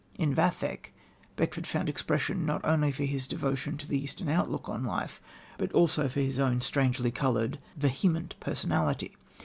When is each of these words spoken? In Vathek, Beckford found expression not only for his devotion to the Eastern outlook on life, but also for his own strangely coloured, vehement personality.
In 0.15 0.33
Vathek, 0.33 0.95
Beckford 1.35 1.67
found 1.67 1.87
expression 1.87 2.43
not 2.43 2.65
only 2.65 2.91
for 2.91 3.03
his 3.03 3.27
devotion 3.27 3.77
to 3.77 3.87
the 3.87 4.01
Eastern 4.03 4.29
outlook 4.29 4.67
on 4.67 4.83
life, 4.83 5.21
but 5.59 5.71
also 5.73 6.09
for 6.09 6.21
his 6.21 6.39
own 6.39 6.59
strangely 6.59 7.11
coloured, 7.11 7.59
vehement 7.77 8.33
personality. 8.39 9.15